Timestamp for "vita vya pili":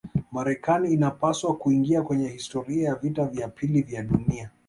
2.95-3.81